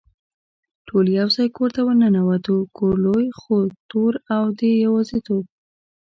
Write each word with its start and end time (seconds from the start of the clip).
ټول 0.87 1.05
یو 1.19 1.27
ځای 1.35 1.47
کور 1.57 1.69
ته 1.75 1.81
ور 1.85 1.95
ننوتو، 2.01 2.57
کور 2.77 2.95
لوی 3.05 3.27
خو 3.39 3.55
تور 3.89 4.13
او 4.35 4.43
د 4.59 4.61
یوازېتوب. 4.83 5.43